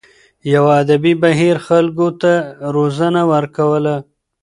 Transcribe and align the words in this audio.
یوه 0.53 0.71
ادبي 0.81 1.13
بهیر 1.23 1.57
خلکو 1.67 2.07
ته 2.21 2.31
روزنه 2.75 3.21
ورکوله. 3.31 3.95